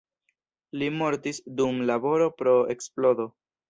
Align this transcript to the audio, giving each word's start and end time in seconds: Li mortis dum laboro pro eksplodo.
Li 0.83 0.87
mortis 0.95 1.43
dum 1.61 1.79
laboro 1.93 2.35
pro 2.43 2.59
eksplodo. 2.79 3.35